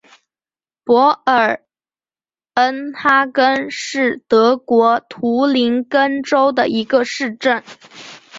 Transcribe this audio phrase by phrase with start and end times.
[0.83, 1.63] 博尔
[2.55, 7.63] 恩哈根是德国图林根州的一个市镇。